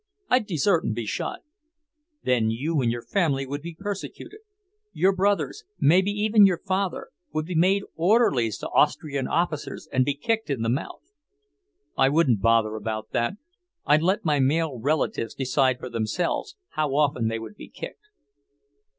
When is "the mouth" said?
10.63-11.11